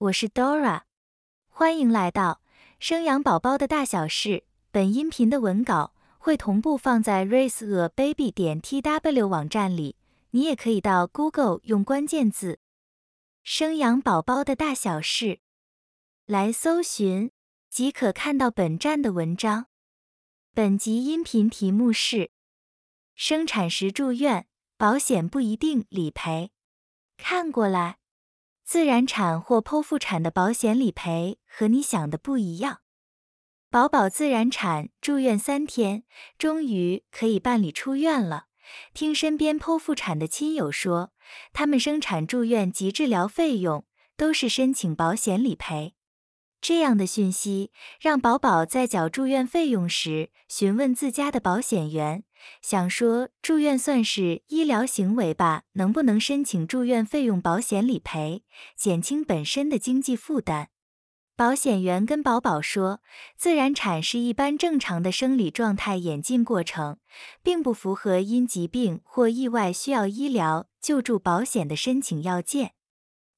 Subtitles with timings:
[0.00, 0.82] 我是 Dora，
[1.48, 2.40] 欢迎来到
[2.78, 4.44] 生养宝宝的大小事。
[4.70, 9.96] 本音频的文稿会同步放在 raiseababy 点 tw 网站里，
[10.30, 12.60] 你也可以到 Google 用关键字
[13.42, 15.40] “生养宝宝的大小事”
[16.26, 17.32] 来搜寻，
[17.68, 19.66] 即可看到本站的文章。
[20.54, 22.30] 本集音频题目是：
[23.16, 24.46] 生产时住院
[24.76, 26.52] 保险不一定理赔。
[27.16, 27.98] 看过来。
[28.68, 32.82] 自然产或剖腹产的保险理赔和你想的不一样。
[33.70, 36.02] 宝宝自然产住院三天，
[36.36, 38.48] 终于可以办理出院了。
[38.92, 41.14] 听身边剖腹产的亲友说，
[41.54, 43.86] 他们生产住院及治疗费用
[44.18, 45.94] 都是申请保险理赔。
[46.60, 52.24] 这样的讯息让宝宝在缴住院费用时询问自家的保险员。
[52.62, 55.62] 想说住院算是医疗行为吧？
[55.72, 58.42] 能不能申请住院费用保险理赔，
[58.76, 60.68] 减轻本身的经济负担？
[61.36, 63.00] 保险员跟宝宝说，
[63.36, 66.98] 自然产是一般正常的生理状态演进过程，
[67.44, 72.72] 并不符合因疾病或意外需要医疗救助保险的申请要件。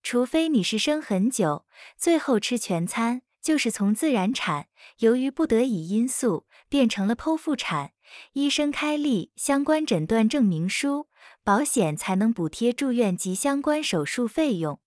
[0.00, 7.90] 除非你是生很久，最后吃全餐，就是从自然产，由于不得已因素变成了剖腹产。
[8.32, 11.08] 医生开立相关诊断证明书，
[11.42, 14.80] 保险才能补贴住院及相关手术费用。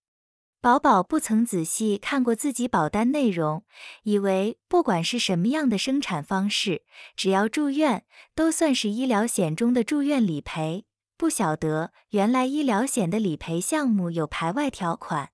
[0.61, 3.63] 宝宝不曾仔细看过自己保单内容，
[4.03, 6.83] 以为不管是什么样的生产方式，
[7.15, 8.05] 只要住院
[8.35, 10.85] 都算是医疗险中的住院理赔。
[11.17, 15.29] 不晓得原来医疗险的理赔项目有排外条款。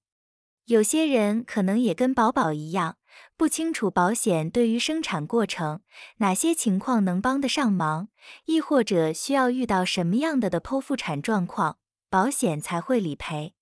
[0.65, 2.97] 有些人可能也跟宝宝一样。
[3.38, 5.81] 不清楚保险对于生产过程
[6.17, 8.09] 哪些情况能帮得上忙，
[8.45, 11.77] 亦或者需要遇到什么样的的剖腹产状况，
[12.09, 13.53] 保险才会理赔。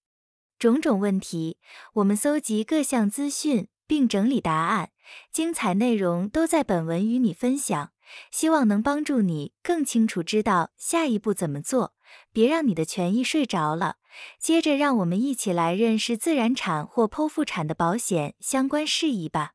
[0.58, 1.58] 种种问题，
[1.96, 4.92] 我们搜集各项资讯并整理答案，
[5.30, 7.92] 精彩内容都在本文与你分享，
[8.32, 11.94] 希望能帮助你更清楚知道下一步怎么做，
[12.32, 13.98] 别让你的权益睡着了。
[14.40, 19.55] 接着，让我们一起来认识自然产或剖腹产的保险相关事宜吧。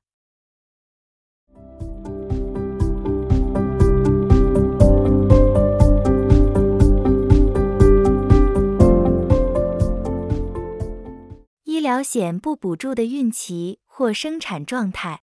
[11.81, 15.23] 医疗险不补助的孕期或生产状态，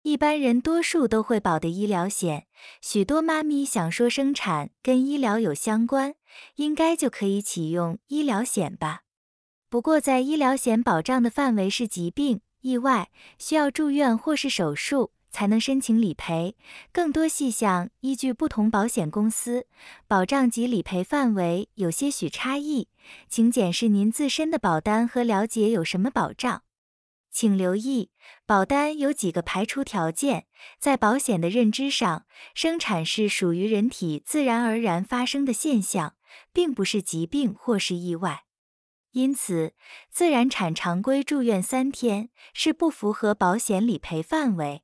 [0.00, 2.46] 一般人多数都会保的医疗险。
[2.80, 6.14] 许多妈咪想说生产跟医疗有相关。
[6.54, 9.02] 应该就可以启用医疗险吧。
[9.68, 16.56] 不过，在医疗险保障的范围是疾病、意外需要住院或是手术才能申请理赔，
[16.90, 19.66] 更多细项依据不同保险公司
[20.08, 22.88] 保障及理赔范围有些许差异，
[23.28, 26.62] 请检视您自身的保单和了解有什么保障。
[27.30, 28.10] 请留意，
[28.46, 30.46] 保单有几个排除条件。
[30.78, 32.24] 在保险的认知上，
[32.54, 36.14] 生产是属于人体自然而然发生的现象。
[36.52, 38.44] 并不是疾病或是意外，
[39.12, 39.74] 因此
[40.10, 44.82] 自然产常规住院三天是不符合保险理赔范围。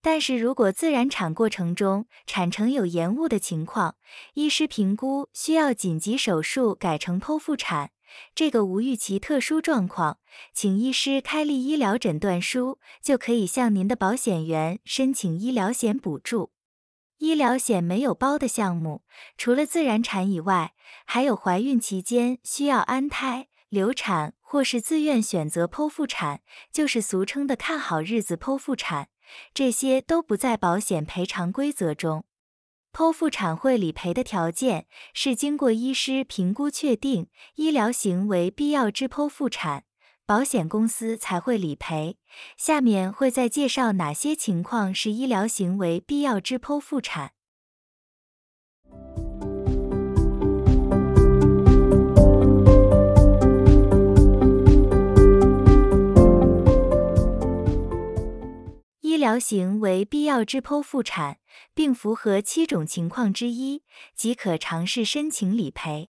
[0.00, 3.96] 但是如果自然产过程中产程有延误的情况，
[4.34, 7.90] 医师评估需要紧急手术改成剖腹产，
[8.34, 10.18] 这个无预期特殊状况，
[10.54, 16.52] 请医师开立医疗诊断书，就可以向您的保险员申请医疗险补助。
[17.18, 19.02] 医疗险没有包的项目，
[19.36, 29.08] 除了自然产以外，还有怀孕期间需要安胎、流产或是自愿选择剖腹产，就是俗称的看好日子剖腹产，
[29.54, 32.24] 这些都不在保险赔偿规则中。
[32.92, 39.84] 剖腹产会理赔的条件是经过医师评估确定医疗行为必要之剖腹产。
[40.28, 42.18] 保险公司才会理赔。
[42.58, 47.32] 下面会再介绍哪些情况是医疗行为必要之剖腹产。
[59.18, 61.40] 医疗行为必要之剖腹产，
[61.74, 63.82] 并符合七种情况之一，
[64.14, 66.08] 即可尝试申请理赔。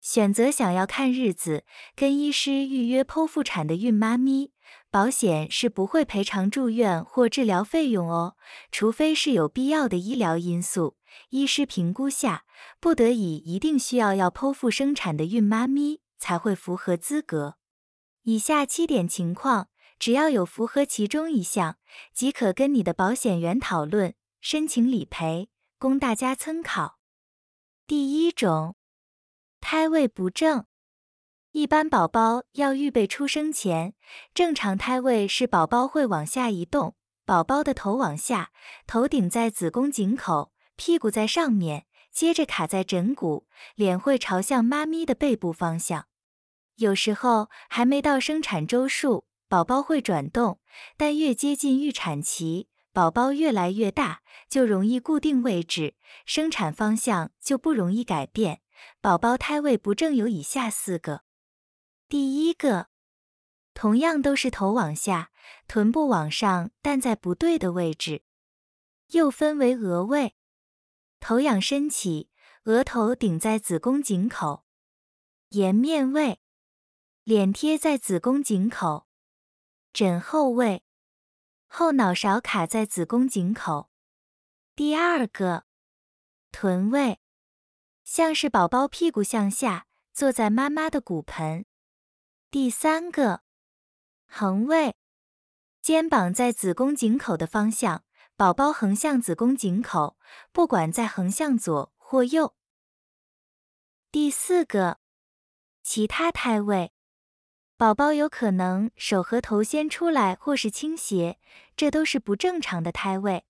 [0.00, 1.64] 选择想要看日子
[1.94, 4.50] 跟医师预约剖腹产的孕妈咪，
[4.90, 8.34] 保险是不会赔偿住院或治疗费用哦，
[8.72, 10.96] 除非是有必要的医疗因素，
[11.28, 12.44] 医师评估下
[12.80, 17.54] 不得已一定需要要剖腹生产的孕妈咪才会符合资格。
[18.24, 21.76] 以下七点情况，只要有符合其中一项，
[22.12, 25.48] 即可跟你的保险员讨论申请理赔，
[25.78, 26.98] 供大家参考。
[27.86, 28.76] 第一种。
[29.58, 30.66] 胎位不正，
[31.50, 33.94] 一般宝宝要预备出生前，
[34.32, 36.94] 正常胎位是宝宝会往下移动，
[37.24, 38.52] 宝宝的头往下，
[38.86, 46.06] 头顶在子宫颈口，屁股在上面，接着卡在枕骨，脸会朝向妈咪的背部方向。
[46.76, 50.60] 有时候还没到生产周数，宝宝会转动，
[50.96, 55.94] 但越接近预产期，宝宝越来越大，就容易固定位置，
[56.24, 58.60] 生产方向就不容易改变。
[59.00, 61.22] 宝宝胎位不正有以下四个。
[62.08, 62.88] 第一个，
[63.72, 65.30] 同样都是头往下，
[65.68, 68.22] 臀部往上，但在不对的位置。
[69.12, 70.34] 又分为额位，
[71.20, 72.30] 头仰身起，
[72.64, 74.64] 额头顶在子宫颈口；
[75.50, 76.40] 颜面位，
[77.22, 79.05] 脸贴在子宫颈口；
[79.96, 80.84] 枕后位，
[81.66, 83.88] 后脑勺卡在子宫颈口。
[84.74, 85.64] 第二个，
[86.52, 87.18] 臀位，
[88.04, 91.64] 像是宝宝屁股向下，坐在妈妈的骨盆。
[92.50, 93.40] 第三个
[94.26, 94.98] 横位，
[95.80, 98.04] 肩膀在子宫颈口的方向，
[98.36, 100.18] 宝宝横向子宫颈口，
[100.52, 102.54] 不管在横向左或右。
[104.12, 104.98] 第四个
[105.82, 106.92] 其他胎位，
[107.78, 111.38] 宝宝有可能手和头先出来或是倾斜，
[111.76, 113.44] 这都是不正常的胎位。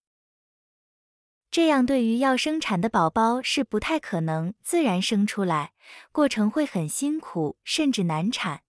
[1.48, 5.74] 这样对于要生产的宝宝是不太可能自然生出来，
[6.10, 8.64] 过程会很辛苦，甚至难产。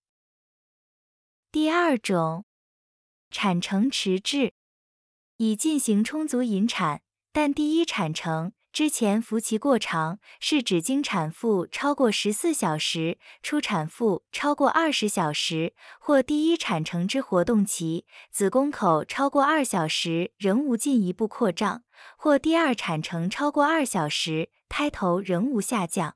[1.51, 2.45] 第二种，
[3.31, 4.53] 产程迟滞，
[5.37, 7.01] 已进行充足引产，
[7.31, 21.85] 但第一产程之前服期过长，是指经产妇超过十四小时，初产妇超过二十小时，或第一产程之活动期，子宫口超过二小时仍无进一步扩张，
[22.19, 26.15] 或第二产程超过二小时，胎头仍无下降。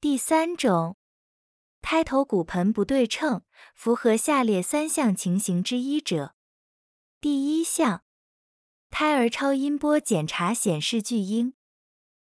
[0.00, 0.96] 第三种。
[1.80, 3.42] 胎头骨盆不对称，
[3.74, 6.36] 符合下列三项情形之一者：
[7.20, 8.04] 第一项，
[8.92, 11.54] 胎儿超音波检查显示巨婴。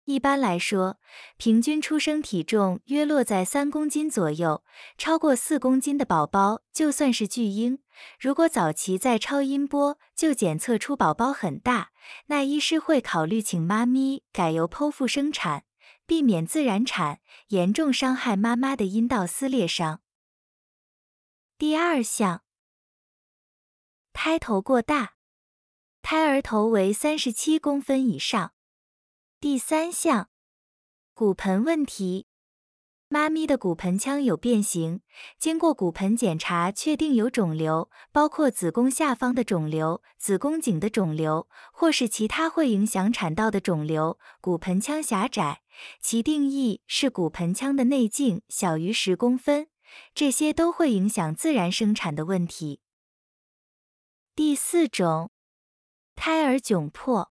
[0.06, 0.98] 一般来说，
[1.38, 4.63] 平均出生体重约落在三公斤左右，
[4.98, 7.77] 超过四公斤的宝宝就算是巨婴。
[8.19, 11.92] 如果早期在超音波就检测出宝宝很大，
[12.25, 15.65] 那医师会考虑请妈咪改由剖腹生产。
[16.07, 17.19] 避免自然产，
[17.50, 20.00] 严重伤害妈妈的阴道撕裂伤。
[21.57, 22.44] 第二项，
[24.13, 25.16] 胎头过大，
[26.01, 28.53] 胎儿头为三十七公分以上。
[29.39, 30.29] 第三项，
[31.13, 32.27] 骨盆问题。
[33.09, 34.99] 妈咪的骨盆腔有变形，
[35.39, 44.19] 经过骨盆检查确定有肿瘤，包括子宫下方的肿瘤、子宫颈的肿瘤，或是其他会影响产道的肿瘤。
[44.41, 45.61] 骨盆腔狭窄，
[46.01, 49.69] 其定义是骨盆腔的内径小于十公分，
[50.13, 52.81] 这些都会影响自然生产的问题。
[54.35, 55.31] 第四种，
[56.17, 57.31] 胎儿窘迫。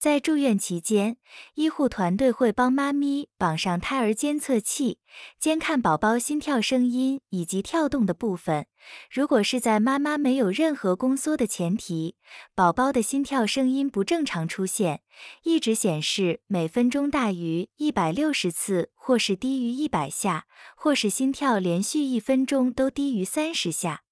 [0.00, 1.18] 在住院期间，
[1.56, 4.98] 医护团队会帮妈咪绑上胎儿监测器，
[5.38, 8.66] 监看宝宝心跳声音以及跳动的部分。
[9.10, 12.16] 如果是在妈妈没有任何宫缩的前提，
[12.54, 15.02] 宝宝的心跳声音不正常出现，
[15.42, 24.04] 一直显示每分钟大于一百六十次，或是低于一百下，或是心跳连续一分钟都低于三十下。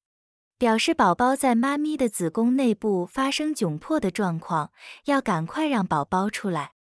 [0.59, 4.73] 表示宝宝在妈咪的子宫内部发生窘迫的状况，
[5.05, 6.73] 要赶快让宝宝出来。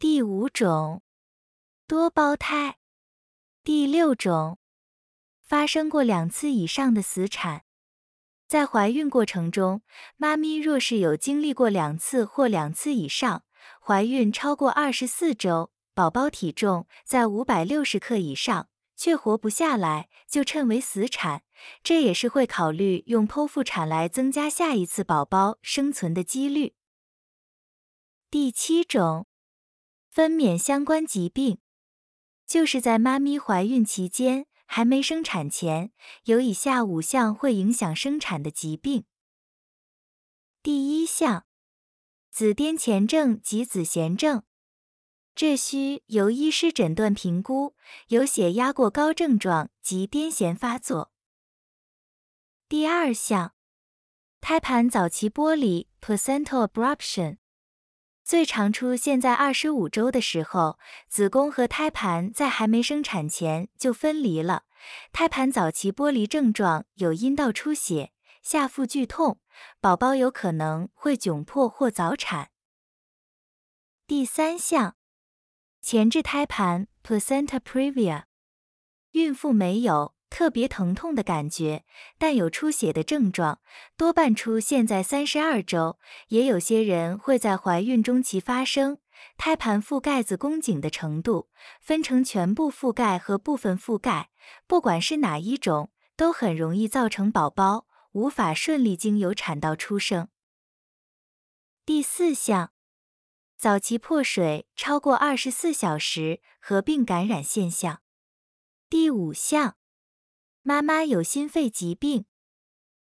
[0.00, 1.02] 第五种，
[1.86, 2.78] 多胞胎。
[3.62, 4.58] 第六种，
[5.40, 7.62] 发生过两次以上的死产。
[8.48, 9.82] 在怀孕过程中，
[10.16, 13.44] 妈咪若是有经历过两次或两次以上，
[13.80, 21.42] 怀孕超过二十四周，宝宝体重在五百六十克以上，却活不下来，就称为死产。
[21.82, 26.74] 这也是会考虑用剖腹产来增加下一次宝宝生存的几率。
[28.30, 29.26] 第七种，
[30.08, 31.58] 分娩相关疾病，
[32.46, 35.92] 就是在妈咪怀孕期间还没生产前，
[36.24, 39.04] 有以下五项会影响生产的疾病。
[40.62, 41.46] 第一项，
[42.30, 44.42] 子癫前症及子痫症，
[45.34, 47.74] 这需由医师诊断评估，
[48.08, 51.12] 有血压过高症状及癫痫发作。
[52.70, 53.54] 第二项，
[54.42, 57.38] 胎盘早期剥离 （placental abruption）
[58.22, 64.64] 最常出现在二十五周的时候，子宫和胎盘在还没生产前就分离了。
[65.12, 69.40] 胎盘早期剥离症状有阴道出血、下腹剧痛，
[69.80, 72.50] 宝宝有可能会窘迫或早产。
[74.06, 74.94] 第三项，
[75.80, 78.24] 前置胎盘 （placenta previa）。
[79.12, 81.84] 孕妇没有特别疼痛的感觉，
[82.18, 83.60] 但有出血的症状，
[83.96, 88.98] 多半出现在三十二周，也有些人会在怀孕中期发生。
[89.36, 91.48] 胎盘覆盖子宫颈的程度
[91.80, 94.30] 分成全部覆盖和部分覆盖，
[94.66, 100.28] 不管是哪一种，都很容易造成宝宝无法顺利经由产道出生。
[101.84, 102.72] 第四项，
[103.56, 108.02] 早期破水超过二十四小时合并感染现象。
[108.88, 109.77] 第五项，
[110.68, 112.26] 妈妈有心肺疾病，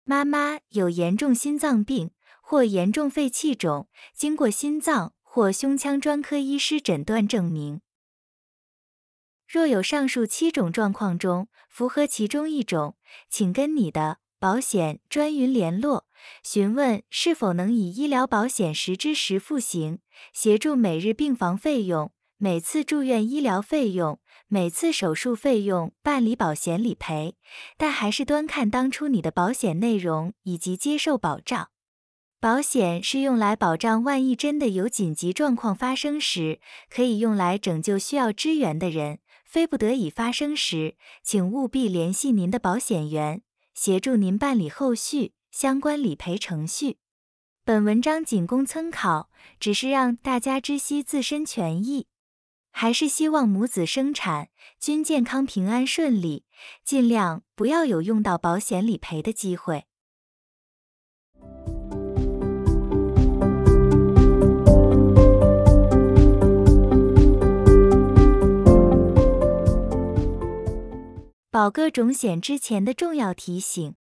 [0.04, 5.12] 妈妈有严重心脏病或严重肺气肿，经过心脏。
[5.24, 7.80] 或胸腔专科医师诊断证明，
[9.48, 12.96] 若有上述七种状况中符合其中一种，
[13.28, 16.06] 请跟你的保险专员联络，
[16.44, 19.98] 询问是否能以医疗保险实支实付型
[20.32, 27.36] 协助每日病房费用、每次住院医疗费用、每次手术费用办理保险理赔。
[27.76, 31.70] 但还是端看当初你的保险内容以及接受保障。
[32.40, 39.18] 保险是用来保障，万一真的有紧急状况发生时，可以用来拯救需要支援的人。
[39.44, 43.42] 非不得已发生时，请务必联系您的保险员，
[43.74, 46.98] 协助您办理后续相关理赔程序。
[47.64, 52.06] 本文章仅供参考，只是让大家知悉自身权益。
[52.70, 54.48] 还是希望母子生产
[54.78, 56.44] 均健康平安顺利，
[56.84, 59.84] 尽量不要有用到保险理赔的机会。
[71.50, 73.94] 保各种险之前的重要提醒：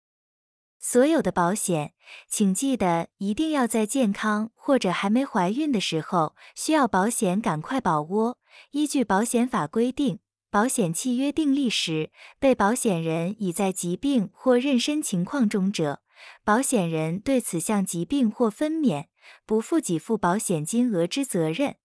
[0.87, 1.95] 所有的保险，
[2.29, 8.37] 请记得一定要在健康或者还没怀孕的时候需要保险，赶快保窝。
[8.69, 10.19] 依据保险法规定，
[10.51, 16.03] 保险契约订立时，被保险人已在疾病或妊娠情况中者，
[16.43, 19.05] 保险人对此项疾病或分娩
[19.47, 21.77] 不负给付保险金额之责任。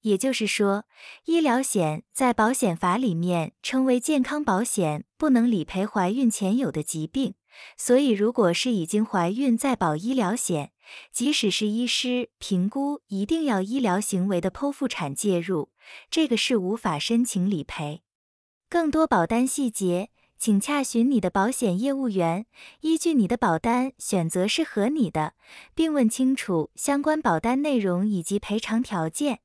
[0.00, 0.86] 也就是说，
[1.26, 7.36] 医疗险在保险法里面称为健康保险，不能理赔怀孕前有的疾病。
[7.76, 10.72] 所以，如果是已经怀孕再保医疗险，
[11.12, 15.70] 即使是医师评估一定要医疗行为的剖腹产介入，
[16.10, 18.02] 这个是无法申请理赔。
[18.68, 22.46] 更多保单细节，请洽询你的保险业务员，
[22.80, 25.34] 依据你的保单选择适合你的，
[25.74, 29.40] 并问清楚相关保单内容以及赔偿条件。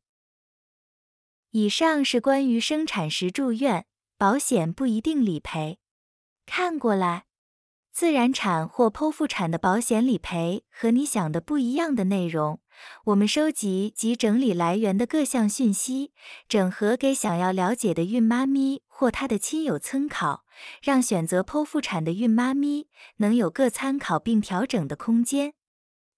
[1.52, 3.86] 以上是关于生产时住院
[4.18, 5.80] 保险不一定理赔。
[6.46, 7.26] 看过来，
[8.00, 12.60] 自然产或剖腹产的保险理赔和你想的不一样的内容。
[13.06, 16.12] 我们收集及整理来源的各项讯息，
[16.48, 20.44] 整合给想要了解的孕妈咪或她的亲友参考，
[20.80, 25.56] 让选择剖腹产的孕妈咪能有个参考并调整的空间。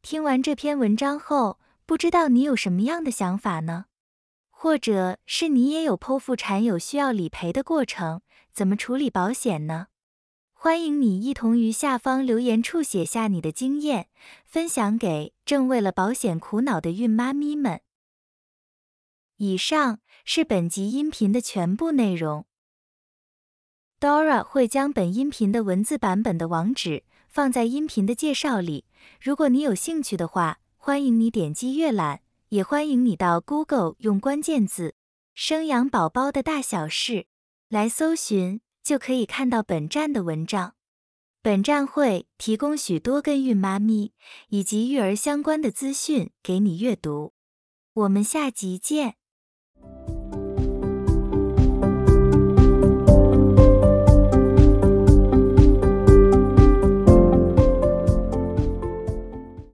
[0.01, 3.85] 听完这篇文章后，不知道你有什么样的想法呢？
[4.49, 8.19] 或者是你也有剖腹产有需要理赔的过程，
[8.51, 9.87] 怎么处理保险呢？
[10.61, 14.09] 欢迎你一同于下方留言处写下你的经验，
[14.43, 17.79] 分享给正为了保险苦恼的孕妈咪们。
[19.37, 22.45] 以上是本集音频的全部内容。
[24.01, 28.83] Dora 会将本音频的文字版本的网址放在音频的介绍里，
[29.21, 32.19] 如果你有兴趣的话，欢迎你点击阅览。
[32.49, 34.95] 也欢迎你到 Google 用关键字
[35.33, 37.27] “生养宝宝的大小事”
[37.69, 40.73] 来搜寻，就可以看到本站的文章。
[41.43, 44.13] 本站会提供许多跟孕妈咪
[44.47, 47.33] 以及育儿相关的资讯给你阅读。
[47.93, 49.17] 我们下集见。